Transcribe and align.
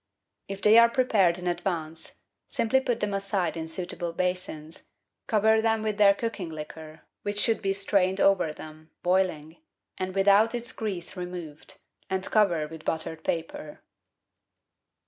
If 0.47 0.63
they 0.63 0.79
are 0.79 0.89
prepared 0.89 1.37
in 1.37 1.45
advance, 1.45 2.21
simply 2.47 2.79
put 2.79 3.01
them 3.01 3.13
aside 3.13 3.55
in 3.55 3.67
suitable 3.67 4.13
basins, 4.13 4.87
cover 5.27 5.61
them 5.61 5.83
with 5.83 5.99
their 5.99 6.15
cooking 6.15 6.49
liquor, 6.49 7.01
which 7.21 7.39
should 7.39 7.61
be 7.61 7.71
strained 7.71 8.19
over 8.19 8.51
them, 8.51 8.89
boiling, 9.03 9.57
and 9.99 10.15
without 10.15 10.55
its 10.55 10.73
grease 10.73 11.15
removed, 11.15 11.77
and 12.09 12.25
cover 12.31 12.67
with 12.67 12.83
buttered 12.83 13.23
paper. 13.23 13.81